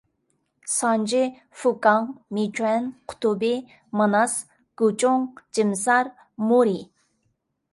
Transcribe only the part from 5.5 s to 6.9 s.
جىمىسار، مورى.